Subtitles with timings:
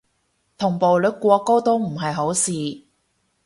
[0.57, 2.51] 同步率過高都唔係好事